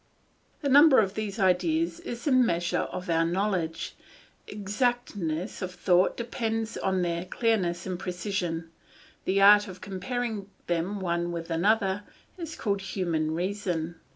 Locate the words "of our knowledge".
2.91-3.95